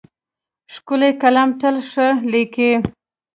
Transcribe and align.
ښکلی 0.73 1.11
قلم 1.21 1.49
تل 1.59 1.75
ښه 1.91 2.07
لیکي. 2.31 2.71